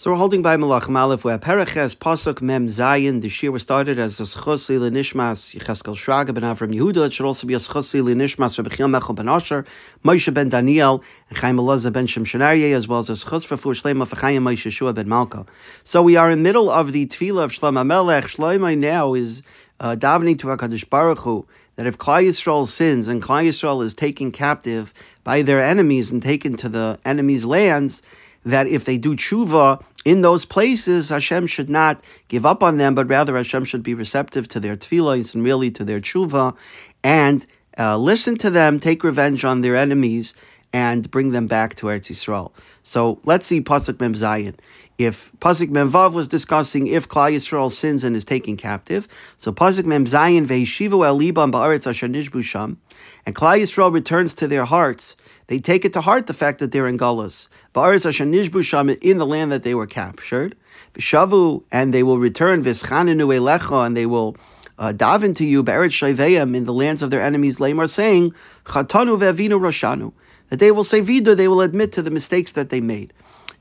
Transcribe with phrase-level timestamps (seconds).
[0.00, 3.20] So we're holding by Malach Malif where Pereches Pasuk Mem Zayin.
[3.20, 7.06] The year was started as a Schusi Lenishmas Yecheskel Shraga ben Avram Yehuda.
[7.06, 9.64] It should also be a Schusi Lenishmas Rabbi Chil Mechel ben Asher,
[10.04, 13.70] Moshe ben Daniel, and Chaim Elazar ben Shemshanarye, as well as a Schus for Fur
[13.70, 15.44] Shlema for Chaim Moshe Shua ben Malka.
[15.82, 18.26] So we are in the middle of the Tefillah of Shlomo Melech.
[18.26, 19.42] Shlomo now is
[19.80, 21.44] uh, davening to HaKadosh Baruch Hu
[21.74, 24.94] that if Klal Yisrael sins and Klal Yisrael is taken captive
[25.24, 28.00] by their enemies and taken to the enemies' lands,
[28.48, 32.94] that if they do tshuva in those places, Hashem should not give up on them,
[32.94, 36.56] but rather Hashem should be receptive to their tefillahs and really to their tshuva,
[37.02, 37.46] and
[37.78, 40.34] uh, listen to them, take revenge on their enemies,
[40.72, 42.52] and bring them back to Eretz Yisrael.
[42.82, 44.54] So let's see Pasuk Mem Zayin.
[44.98, 49.06] If Pasuk Mem Vav was discussing if Klal Yisrael sins and is taken captive,
[49.38, 52.78] so Pasuk Mem Zayin ve'ishivu el libam ba'aretz asher nishbu sham,
[53.24, 55.16] and Klal Yisrael returns to their hearts.
[55.46, 57.48] They take it to heart the fact that they're in Gullus.
[57.74, 60.56] Ba'aretz asher nishbu sham in the land that they were captured.
[60.94, 64.36] V'shavu and they will return v'schanenu elecha and they will
[64.78, 67.60] uh, daven to you be'eretz shayveim in the lands of their enemies.
[67.60, 68.32] Lamar saying
[68.64, 70.12] chatanu ve'avinu roshanu
[70.48, 73.12] that they will say vida, they will admit to the mistakes that they made.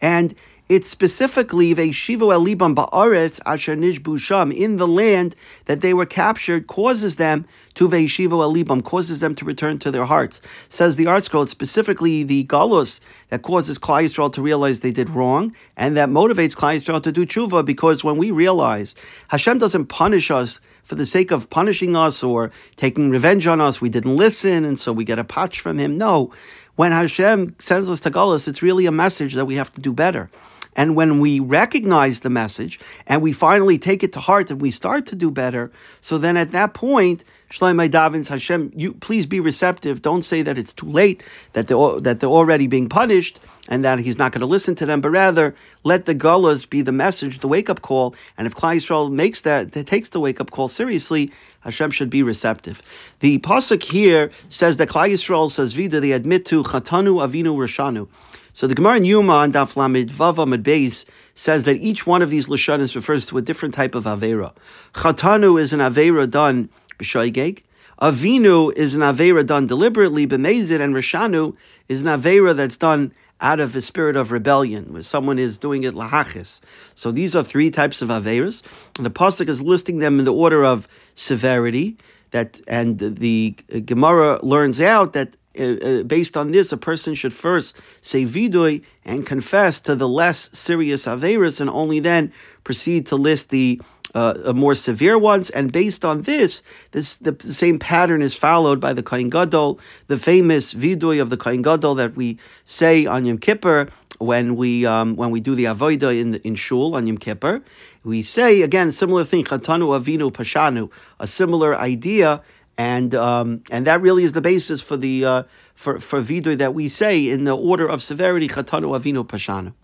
[0.00, 0.34] And
[0.66, 6.68] it's specifically Veishivu Elibam Ba'aretz Asher Nishbu Sham in the land that they were captured
[6.68, 10.40] causes them to Veishivu Elibam, causes them to return to their hearts.
[10.70, 15.54] Says the ArtScroll, specifically the Galus that causes Klal Yisrael to realize they did wrong,
[15.76, 18.94] and that motivates Klal Yisrael to do tshuva because when we realize
[19.28, 23.82] Hashem doesn't punish us for the sake of punishing us or taking revenge on us,
[23.82, 25.94] we didn't listen, and so we get a patch from him.
[25.96, 26.32] No.
[26.76, 29.92] When Hashem sends us to Galus, it's really a message that we have to do
[29.92, 30.28] better.
[30.76, 34.70] And when we recognize the message and we finally take it to heart and we
[34.70, 39.38] start to do better, so then at that point, Shlomo Davins Hashem, you please be
[39.38, 40.02] receptive.
[40.02, 44.00] Don't say that it's too late, that they're, that they're already being punished, and that
[44.00, 47.38] he's not going to listen to them, but rather let the gullahs be the message,
[47.38, 48.14] the wake up call.
[48.36, 51.30] And if Klal Yisrael makes that, that takes the wake up call seriously,
[51.60, 52.82] Hashem should be receptive.
[53.20, 58.08] The pasuk here says that Klal Yisrael says vida they admit to chatanu avinu rashanu.
[58.54, 61.04] So the Gemara in Yuma on Daf Lamed Vav Beis
[61.34, 64.54] says that each one of these lashonis refers to a different type of avera.
[64.92, 66.70] Chatanu is an avera done
[67.00, 67.64] b'shoigeg.
[68.00, 71.56] Avinu is an avera done deliberately, b'mezid, and Rashanu
[71.88, 75.82] is an avera that's done out of a spirit of rebellion, where someone is doing
[75.82, 76.60] it lahachis.
[76.94, 78.62] So these are three types of averas,
[78.96, 80.86] and the pasuk is listing them in the order of
[81.16, 81.96] severity.
[82.30, 87.32] That and the Gemara learns out that uh, uh, based on this, a person should
[87.32, 92.32] first say vidui and confess to the less serious averas, and only then
[92.64, 93.80] proceed to list the
[94.14, 95.50] uh, more severe ones.
[95.50, 100.18] And based on this, this the, same pattern is followed by the Kohen Gadol, the
[100.18, 103.88] famous vidui of the Kohen Gadol that we say on Yom Kippur
[104.18, 107.62] when we um, when we do the avodah in the, in shul on Yom Kippur.
[108.04, 112.42] We say again similar thing, chatanu avinu pashanu, a similar idea.
[112.76, 115.42] And um, and that really is the basis for the uh,
[115.74, 119.74] for for vidui that we say in the order of severity chatanu avinu pashanu.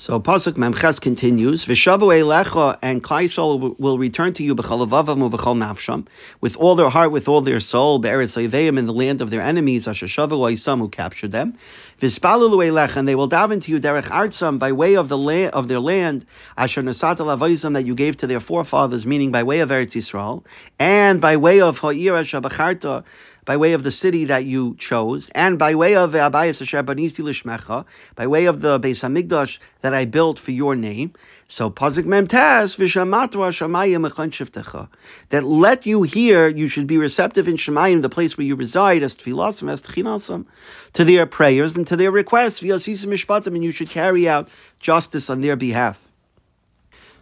[0.00, 6.06] So pasuk memches continues, "V'shavu elecha and Klal will return to you b'chalavavav u'b'chol nafsham
[6.40, 8.36] with all their heart, with all their soul, be'eretz
[8.78, 11.54] in the land of their enemies, asher shavu who captured them.
[12.00, 15.66] V'spalulu elecha and they will daven to you derech artsam by way of the of
[15.66, 16.24] their land,
[16.56, 20.44] asher nasat lavoisam that you gave to their forefathers, meaning by way of Eretz Yisrael,
[20.78, 23.02] and by way of ha'ir shabacharta
[23.48, 26.38] by way of the city that you chose, and by way of by way of
[28.60, 31.14] the Beis Hamikdash that I built for your name.
[31.48, 34.90] So Pasuk Mem Tas Vishamatwa Shamayim Shiftecha.
[35.30, 39.02] That let you hear, you should be receptive in Shemayim, the place where you reside,
[39.02, 40.44] as Tfilasim, as Tchinasam,
[40.92, 45.30] to their prayers and to their requests, Vyasisim Mishpatim, and you should carry out justice
[45.30, 45.98] on their behalf.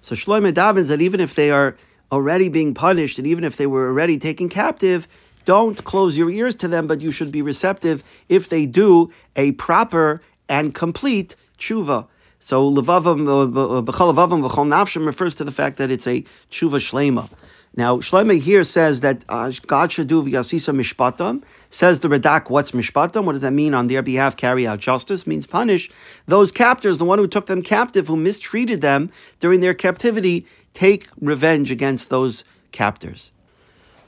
[0.00, 1.76] So Shlomo davens that even if they are
[2.12, 5.08] already being punished, and even if they were already taken captive,
[5.44, 9.52] don't close your ears to them, but you should be receptive if they do a
[9.52, 12.06] proper and complete tshuva.
[12.40, 16.78] So levavam uh, b'chol levavam v'chol nafshim refers to the fact that it's a tshuva
[16.78, 17.30] shlema.
[17.74, 21.42] Now Shlema here says that uh, God should do v'yasisa mishpatam.
[21.70, 23.24] Says the Radak, what's mishpatam?
[23.24, 23.72] What does that mean?
[23.72, 25.90] On their behalf, carry out justice means punish
[26.26, 26.98] those captors.
[26.98, 29.10] The one who took them captive, who mistreated them
[29.40, 33.30] during their captivity, take revenge against those captors.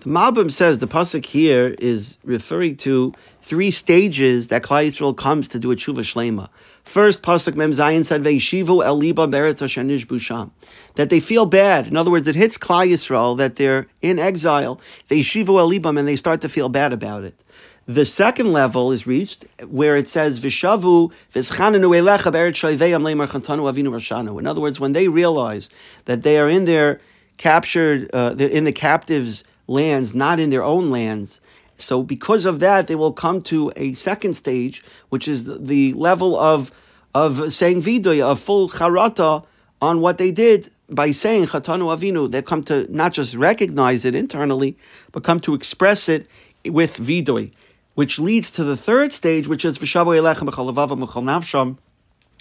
[0.04, 5.48] The Malbim says the pasuk here is referring to three stages that Klal Yisrael comes
[5.48, 6.50] to do a tshuva shlema.
[6.82, 10.50] First, pasuk Mem Zayin said ve'ishivu el liba beretz hashenish busham,
[10.96, 11.86] that they feel bad.
[11.86, 14.78] In other words, it hits Klal Yisrael that they're in exile.
[15.08, 17.42] Ve'ishivu el libam and they start to feel bad about it.
[17.86, 23.72] The second level is reached where it says Vishavu Vischananu Elecha Beret Shoiveyam Lemar Chantanu
[23.72, 24.38] Avinu Rashanu.
[24.38, 25.70] In other words, when they realize
[26.04, 27.00] that they are in their
[27.38, 31.40] captured, uh, in the captives' lands, not in their own lands.
[31.76, 36.38] So, because of that, they will come to a second stage, which is the, level
[36.38, 36.72] of
[37.14, 39.44] of saying vidoy, of full charata
[39.81, 42.31] on what they did by saying Chatanu Avinu.
[42.31, 44.76] They come to not just recognize it internally,
[45.12, 46.26] but come to express it
[46.64, 47.52] with vidoy
[47.94, 51.78] which leads to the third stage, which is Navsham,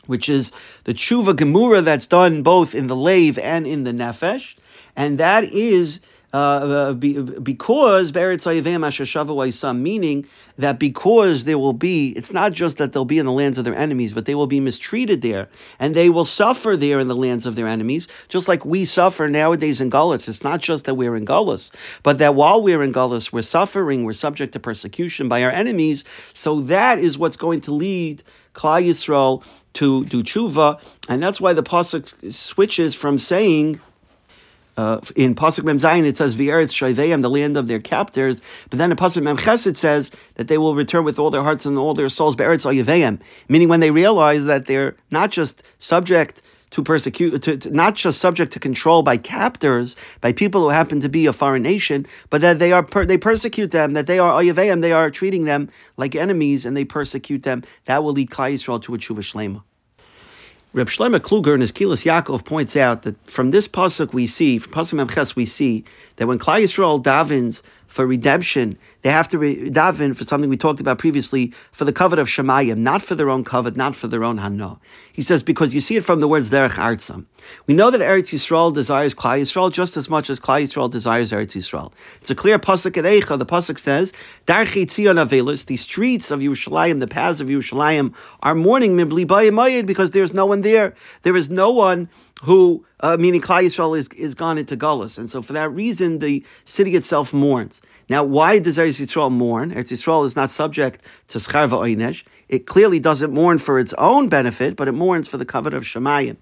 [0.06, 0.52] which is
[0.84, 4.56] the tshuva gemura that's done both in the lave and in the nefesh,
[4.96, 6.02] and that is
[6.34, 8.48] uh, uh because Beretz
[8.84, 10.28] Asher meaning
[10.58, 13.66] that because there will be, it's not just that they'll be in the lands of
[13.66, 15.48] their enemies, but they will be mistreated there,
[15.80, 19.28] and they will suffer there in the lands of their enemies, just like we suffer
[19.28, 20.28] nowadays in Gullus.
[20.28, 21.72] It's not just that we're in Gullus,
[22.02, 26.04] but that while we're in Gullus, we're suffering, we're subject to persecution by our enemies.
[26.34, 29.44] So that is what's going to lead Klal Yisrael
[29.74, 33.80] to do tshuva, and that's why the pasuk switches from saying
[34.78, 38.80] uh, in Pasuk Mem Zayin it says V'eretz Shayveyam, the land of their captors, but
[38.80, 41.78] then in Pasuk Mem Ches says that they will return with all their hearts and
[41.78, 46.42] all their souls Be'eretz Ayaveyam, meaning when they realize that they're not just subject
[46.74, 51.00] to persecute, to, to, not just subject to control by captors, by people who happen
[51.02, 54.18] to be a foreign nation, but that they are per, they persecute them, that they
[54.18, 57.64] are Ayaveyam, they are treating them like enemies, and they persecute them.
[57.86, 59.62] That will lead Klal Yisrael to a tshuva shlema.
[60.76, 64.58] Reb Shlomo Kluger in his Kilas Yaakov points out that from this pasuk we see,
[64.58, 65.86] from pasuk Memches we see
[66.16, 67.62] that when Klal Yisrael davens
[67.94, 71.94] for redemption, they have to re- daven for something we talked about previously, for the
[71.94, 74.80] covet of Shemayim, not for their own covet, not for their own hana.
[75.12, 77.28] He says, because you see it from the words Derech Artsam.
[77.68, 81.32] We know that Eretz Yisrael desires Klal Yisrael just as much as Klal Yisrael desires
[81.32, 81.92] Eretz Yisrael.
[82.20, 83.38] It's a clear pasuk at Eicha.
[83.38, 84.12] The pasuk says,
[84.48, 89.86] Darchi Tzion Avelis, the streets of Yerushalayim, the paths of Yerushalayim are mourning Mibli Bayamayid
[89.86, 90.96] because there's no one there.
[91.22, 92.10] There is no one
[92.44, 95.18] who, uh, meaning Klal Yisrael, is, is gone into Gullus.
[95.18, 97.82] And so for that reason, the city itself mourns.
[98.10, 99.72] Now, why does Eretz Yisrael mourn?
[99.72, 102.26] Eretz Yisrael is not subject to Scharva Oynesh.
[102.50, 105.84] It clearly doesn't mourn for its own benefit, but it mourns for the covet of
[105.84, 106.36] Shemayim.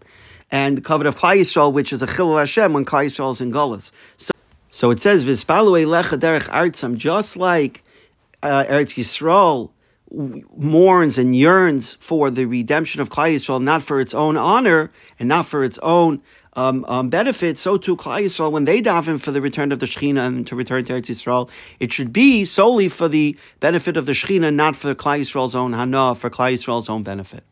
[0.49, 3.39] And the covet of Klal Yisrael, which is a Chilul Hashem when Klal Yisrael is
[3.39, 3.91] in Gullus.
[4.17, 4.31] So,
[4.71, 7.83] so it says, Vispalu Lecha Derech Artsam, just like
[8.41, 9.69] uh, Eretz Yisrael
[10.11, 15.29] mourns and yearns for the redemption of Klal Yisrael, not for its own honor and
[15.29, 16.21] not for its own
[16.53, 19.85] um, um, benefit, so too Klal Yisrael, when they daven for the return of the
[19.85, 21.49] Shekhinah and to return to Eretz Yisrael,
[21.79, 25.73] it should be solely for the benefit of the Shekhinah, not for Klal Yisrael's own
[25.73, 27.45] hana, for Klal Yisrael's own benefit.